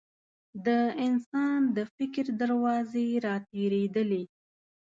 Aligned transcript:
د 0.65 0.67
انسان 1.05 1.59
د 1.75 1.77
فکر 1.97 2.25
دروازې 2.41 3.07
راتېرېدلې. 3.25 4.23